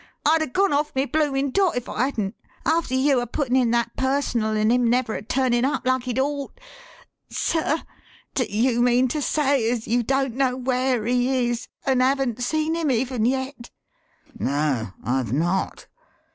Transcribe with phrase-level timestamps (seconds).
[0.25, 2.33] I'd 'a' gone off me bloomin' dot if I hadn't
[2.65, 6.17] after you a puttin' in that Personal and him never a turnin' up like he'd
[6.17, 6.59] ort.
[7.29, 7.83] Sir,
[8.33, 12.73] do you mean to say as you don't know where he is, and haven't seen
[12.73, 13.69] him even yet?"
[14.39, 15.85] "No, I've not.